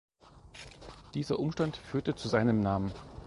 Dieser 1.13 1.37
Umstand 1.37 1.77
führte 1.77 2.15
zu 2.15 2.27
seinem 2.27 2.59
Namen. 2.59 2.91